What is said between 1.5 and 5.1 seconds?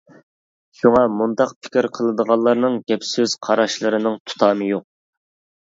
پىكىر قىلىدىغانلارنىڭ گەپ-سۆز، قاراشلىرىنىڭ تۇتامى يوق!